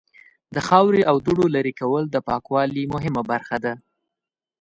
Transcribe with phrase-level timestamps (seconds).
[0.55, 3.73] د خاورې او دوړو لرې کول د پاکوالی مهمه برخه ده.